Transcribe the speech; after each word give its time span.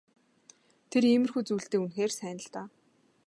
Тэр 0.89 1.03
иймэрхүү 1.11 1.41
зүйлдээ 1.47 1.79
үнэхээр 1.81 2.11
сайн 2.19 2.37
л 2.43 2.47
даа. 2.53 2.67